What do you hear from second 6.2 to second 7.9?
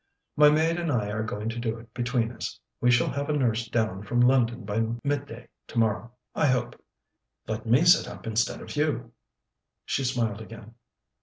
I hope." "Let me